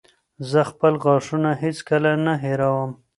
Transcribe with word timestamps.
زه 0.49 0.59
خپل 0.71 0.93
غاښونه 1.03 1.51
هېڅکله 1.63 2.11
نه 2.25 2.33
هېروم. 2.43 2.91